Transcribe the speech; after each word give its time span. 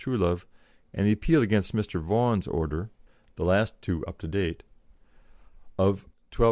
Truelove, 0.03 0.45
and 0.95 1.05
the 1.05 1.11
appeal 1.11 1.43
against 1.43 1.75
Mr. 1.75 2.01
Vaughan's 2.01 2.47
order 2.47 2.89
(the 3.35 3.45
last 3.45 3.79
two 3.83 4.03
up 4.07 4.17
to 4.17 4.27
date) 4.27 4.63
of 5.77 6.07
£1,274 6.07 6.09
10s. 6.31 6.39